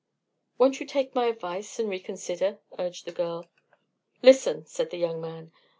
[0.57, 3.47] "Won't you take my advice and reconsider?" urged the girl.
[4.23, 5.51] "Listen!" said the young man.